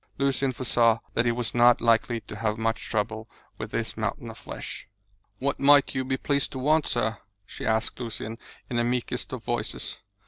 [0.17, 4.37] Lucian foresaw that he was not likely to have much trouble with this mountain of
[4.39, 4.87] flesh.
[5.37, 9.43] "What might you be pleased to want, sir?" she asked Lucian, in the meekest of
[9.43, 9.99] voices.